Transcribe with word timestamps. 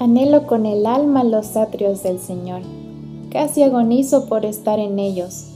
Anhelo 0.00 0.46
con 0.46 0.64
el 0.64 0.86
alma 0.86 1.24
los 1.24 1.58
atrios 1.58 2.02
del 2.02 2.20
Señor. 2.20 2.62
Casi 3.30 3.62
agonizo 3.62 4.24
por 4.30 4.46
estar 4.46 4.78
en 4.78 4.98
ellos. 4.98 5.50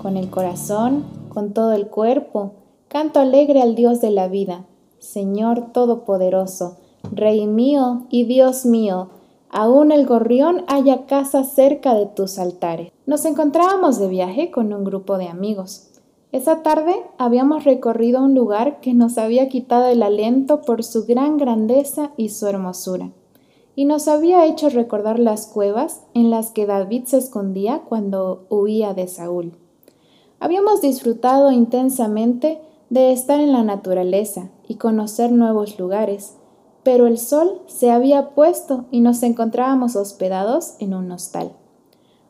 Con 0.00 0.16
el 0.16 0.30
corazón, 0.30 1.04
con 1.28 1.52
todo 1.52 1.72
el 1.72 1.88
cuerpo, 1.88 2.52
canto 2.88 3.20
alegre 3.20 3.60
al 3.60 3.74
Dios 3.74 4.00
de 4.00 4.10
la 4.10 4.26
vida. 4.26 4.64
Señor 5.00 5.72
Todopoderoso, 5.74 6.78
Rey 7.12 7.46
mío 7.46 8.06
y 8.08 8.24
Dios 8.24 8.64
mío, 8.64 9.10
aún 9.50 9.92
el 9.92 10.06
gorrión 10.06 10.64
haya 10.66 11.04
casa 11.04 11.44
cerca 11.44 11.92
de 11.92 12.06
tus 12.06 12.38
altares. 12.38 12.92
Nos 13.04 13.26
encontrábamos 13.26 13.98
de 13.98 14.08
viaje 14.08 14.50
con 14.50 14.72
un 14.72 14.82
grupo 14.82 15.18
de 15.18 15.28
amigos. 15.28 15.88
Esa 16.32 16.62
tarde 16.62 16.94
habíamos 17.18 17.64
recorrido 17.64 18.24
un 18.24 18.34
lugar 18.34 18.80
que 18.80 18.94
nos 18.94 19.18
había 19.18 19.50
quitado 19.50 19.88
el 19.88 20.02
aliento 20.02 20.62
por 20.62 20.84
su 20.84 21.04
gran 21.04 21.36
grandeza 21.36 22.12
y 22.16 22.30
su 22.30 22.46
hermosura, 22.46 23.10
y 23.76 23.84
nos 23.84 24.08
había 24.08 24.46
hecho 24.46 24.68
recordar 24.68 25.18
las 25.18 25.46
cuevas 25.46 26.02
en 26.14 26.30
las 26.30 26.50
que 26.50 26.66
David 26.66 27.04
se 27.04 27.18
escondía 27.18 27.82
cuando 27.88 28.46
huía 28.48 28.94
de 28.94 29.08
Saúl. 29.08 29.52
Habíamos 30.38 30.80
disfrutado 30.80 31.52
intensamente 31.52 32.60
de 32.88 33.12
estar 33.12 33.40
en 33.40 33.52
la 33.52 33.62
naturaleza 33.62 34.50
y 34.66 34.76
conocer 34.76 35.32
nuevos 35.32 35.78
lugares, 35.78 36.36
pero 36.82 37.06
el 37.06 37.18
sol 37.18 37.60
se 37.66 37.90
había 37.90 38.30
puesto 38.30 38.86
y 38.90 39.00
nos 39.00 39.22
encontrábamos 39.22 39.96
hospedados 39.96 40.74
en 40.78 40.94
un 40.94 41.12
hostal. 41.12 41.52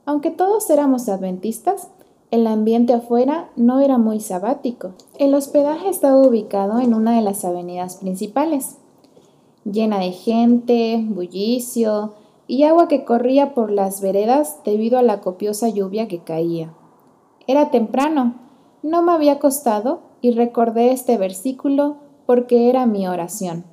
Aunque 0.04 0.30
todos 0.30 0.68
éramos 0.70 1.08
adventistas, 1.08 1.88
el 2.30 2.46
ambiente 2.46 2.92
afuera 2.92 3.50
no 3.56 3.80
era 3.80 3.98
muy 3.98 4.20
sabático. 4.20 4.92
El 5.18 5.34
hospedaje 5.34 5.88
estaba 5.88 6.16
ubicado 6.16 6.78
en 6.78 6.94
una 6.94 7.16
de 7.16 7.22
las 7.22 7.44
avenidas 7.44 7.96
principales, 7.96 8.76
llena 9.64 9.98
de 9.98 10.12
gente, 10.12 11.04
bullicio 11.08 12.14
y 12.46 12.64
agua 12.64 12.88
que 12.88 13.04
corría 13.04 13.54
por 13.54 13.70
las 13.70 14.00
veredas 14.00 14.58
debido 14.64 14.98
a 14.98 15.02
la 15.02 15.20
copiosa 15.20 15.68
lluvia 15.68 16.08
que 16.08 16.20
caía. 16.20 16.74
Era 17.46 17.70
temprano, 17.70 18.34
no 18.82 19.02
me 19.02 19.12
había 19.12 19.38
costado 19.38 20.00
y 20.20 20.32
recordé 20.32 20.92
este 20.92 21.16
versículo 21.18 21.96
porque 22.26 22.68
era 22.68 22.86
mi 22.86 23.06
oración. 23.06 23.64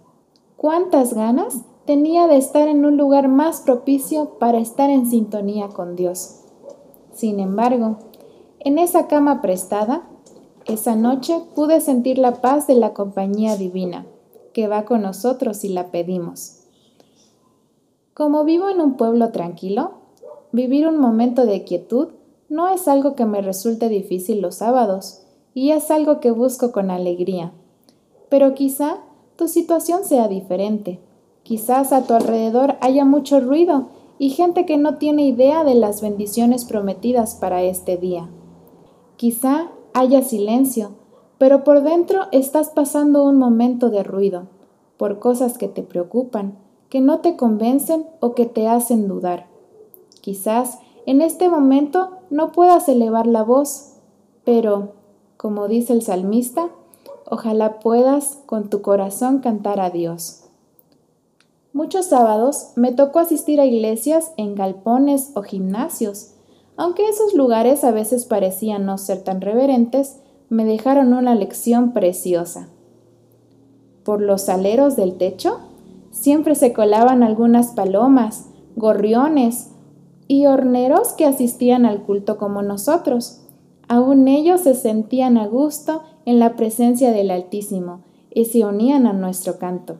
¿Cuántas 0.55 1.13
ganas 1.13 1.61
tenía 1.85 2.27
de 2.27 2.37
estar 2.37 2.67
en 2.67 2.85
un 2.85 2.97
lugar 2.97 3.27
más 3.27 3.61
propicio 3.61 4.37
para 4.39 4.57
estar 4.57 4.89
en 4.89 5.05
sintonía 5.05 5.69
con 5.69 5.95
Dios? 5.95 6.41
Sin 7.13 7.39
embargo, 7.39 7.97
en 8.59 8.79
esa 8.79 9.07
cama 9.07 9.41
prestada, 9.41 10.07
esa 10.65 10.95
noche 10.95 11.39
pude 11.55 11.79
sentir 11.79 12.17
la 12.17 12.41
paz 12.41 12.67
de 12.67 12.75
la 12.75 12.93
compañía 12.93 13.55
divina, 13.55 14.05
que 14.57 14.67
va 14.67 14.85
con 14.85 15.03
nosotros 15.03 15.57
si 15.57 15.69
la 15.69 15.91
pedimos. 15.91 16.61
Como 18.15 18.43
vivo 18.43 18.69
en 18.69 18.81
un 18.81 18.97
pueblo 18.97 19.29
tranquilo, 19.29 19.91
vivir 20.51 20.87
un 20.87 20.97
momento 20.97 21.45
de 21.45 21.63
quietud 21.63 22.07
no 22.49 22.67
es 22.67 22.87
algo 22.87 23.13
que 23.13 23.27
me 23.27 23.43
resulte 23.43 23.87
difícil 23.87 24.41
los 24.41 24.55
sábados, 24.55 25.21
y 25.53 25.73
es 25.73 25.91
algo 25.91 26.19
que 26.19 26.31
busco 26.31 26.71
con 26.71 26.89
alegría. 26.89 27.51
Pero 28.29 28.55
quizá 28.55 28.97
tu 29.35 29.47
situación 29.47 30.03
sea 30.03 30.27
diferente. 30.27 30.99
Quizás 31.43 31.93
a 31.93 32.07
tu 32.07 32.15
alrededor 32.15 32.77
haya 32.81 33.05
mucho 33.05 33.39
ruido 33.39 33.89
y 34.17 34.31
gente 34.31 34.65
que 34.65 34.77
no 34.77 34.97
tiene 34.97 35.27
idea 35.27 35.63
de 35.65 35.75
las 35.75 36.01
bendiciones 36.01 36.65
prometidas 36.65 37.35
para 37.35 37.61
este 37.61 37.95
día. 37.95 38.27
Quizá 39.17 39.69
haya 39.93 40.23
silencio, 40.23 40.93
pero 41.37 41.63
por 41.63 41.83
dentro 41.83 42.23
estás 42.31 42.69
pasando 42.69 43.23
un 43.23 43.37
momento 43.37 43.89
de 43.89 44.03
ruido, 44.03 44.47
por 44.97 45.19
cosas 45.19 45.57
que 45.57 45.67
te 45.67 45.83
preocupan, 45.83 46.57
que 46.89 47.01
no 47.01 47.19
te 47.19 47.35
convencen 47.35 48.07
o 48.19 48.33
que 48.33 48.45
te 48.45 48.67
hacen 48.67 49.07
dudar. 49.07 49.47
Quizás 50.21 50.79
en 51.05 51.21
este 51.21 51.49
momento 51.49 52.17
no 52.29 52.51
puedas 52.51 52.89
elevar 52.89 53.27
la 53.27 53.43
voz, 53.43 53.93
pero, 54.43 54.93
como 55.37 55.67
dice 55.67 55.93
el 55.93 56.01
salmista, 56.01 56.69
ojalá 57.29 57.79
puedas 57.79 58.39
con 58.45 58.69
tu 58.69 58.81
corazón 58.81 59.39
cantar 59.39 59.79
a 59.79 59.89
Dios. 59.89 60.43
Muchos 61.73 62.07
sábados 62.07 62.71
me 62.75 62.91
tocó 62.91 63.19
asistir 63.19 63.61
a 63.61 63.65
iglesias 63.65 64.31
en 64.37 64.55
galpones 64.55 65.31
o 65.35 65.43
gimnasios, 65.43 66.31
aunque 66.75 67.07
esos 67.07 67.33
lugares 67.33 67.83
a 67.83 67.91
veces 67.91 68.25
parecían 68.25 68.85
no 68.85 68.97
ser 68.97 69.23
tan 69.23 69.41
reverentes, 69.41 70.17
me 70.49 70.65
dejaron 70.65 71.13
una 71.13 71.35
lección 71.35 71.93
preciosa. 71.93 72.69
Por 74.03 74.21
los 74.21 74.49
aleros 74.49 74.95
del 74.95 75.17
techo 75.17 75.59
siempre 76.11 76.55
se 76.55 76.73
colaban 76.73 77.23
algunas 77.23 77.67
palomas, 77.67 78.45
gorriones 78.75 79.71
y 80.27 80.45
horneros 80.45 81.13
que 81.13 81.25
asistían 81.25 81.85
al 81.85 82.03
culto 82.03 82.37
como 82.37 82.61
nosotros. 82.61 83.41
Aún 83.87 84.27
ellos 84.27 84.61
se 84.61 84.73
sentían 84.73 85.37
a 85.37 85.47
gusto 85.47 86.03
en 86.25 86.39
la 86.39 86.55
presencia 86.55 87.11
del 87.11 87.31
Altísimo 87.31 88.01
y 88.33 88.45
se 88.45 88.65
unían 88.65 89.07
a 89.07 89.13
nuestro 89.13 89.57
canto. 89.57 89.97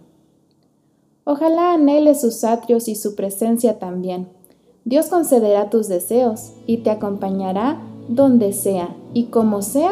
Ojalá 1.24 1.74
anhele 1.74 2.16
sus 2.16 2.44
atrios 2.44 2.88
y 2.88 2.96
su 2.96 3.16
presencia 3.16 3.80
también 3.80 4.30
Dios 4.88 5.08
concederá 5.08 5.70
tus 5.70 5.90
deseos 5.90 6.54
y 6.66 6.78
te 6.78 6.90
acompañará 6.92 7.82
donde 8.08 8.54
sea 8.54 8.96
y 9.14 9.26
como 9.26 9.62
sea 9.62 9.92